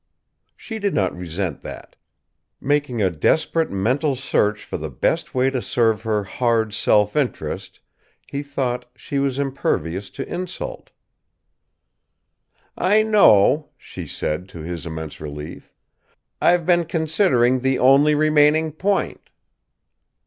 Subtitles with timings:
[0.57, 1.95] She did not resent that.
[2.59, 7.81] Making a desperate mental search for the best way to serve her hard self interest,
[8.25, 10.89] he thought, she was impervious to insult.
[12.75, 15.71] "I know," she said, to his immense relief.
[16.41, 19.29] "I've been considering the only remaining point."